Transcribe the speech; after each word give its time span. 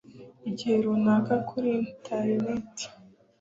igihe 0.49 0.75
runaka 0.83 1.33
kuri 1.49 1.69
interineti 1.81 2.85